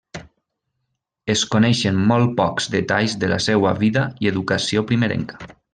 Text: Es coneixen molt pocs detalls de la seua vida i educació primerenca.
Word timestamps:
Es 1.33 1.43
coneixen 1.55 2.01
molt 2.13 2.33
pocs 2.41 2.69
detalls 2.79 3.17
de 3.25 3.33
la 3.35 3.41
seua 3.49 3.77
vida 3.87 4.09
i 4.27 4.35
educació 4.35 4.89
primerenca. 4.93 5.45